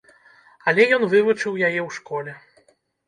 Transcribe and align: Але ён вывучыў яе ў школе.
Але 0.71 0.87
ён 0.97 1.05
вывучыў 1.11 1.59
яе 1.67 1.81
ў 1.87 1.89
школе. 2.01 2.33